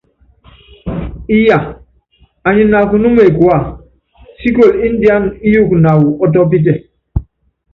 Íyaa, 1.37 1.65
anyi 2.47 2.63
nakunúma 2.71 3.21
ekuea, 3.29 3.59
síkoli 4.39 4.85
ndiána 4.93 5.27
íyuku 5.47 5.75
naawɔ 5.83 6.07
ɔ́tɔ́pítɛ. 6.23 6.73